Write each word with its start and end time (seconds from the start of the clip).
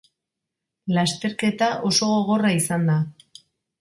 Lasterketa 0.95 1.67
oso 1.91 2.09
gogorra 2.15 2.55
izan 2.63 2.91
da. 2.93 2.97